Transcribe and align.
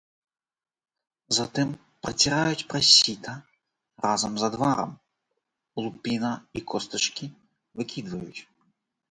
Затым 1.37 1.73
праціраюць 2.07 2.67
праз 2.71 2.87
сіта 3.01 3.33
разам 4.07 4.33
з 4.41 4.49
адварам, 4.49 4.91
лупіна 5.83 6.33
і 6.57 6.67
костачкі 6.75 7.25
выкідваюць. 7.83 8.41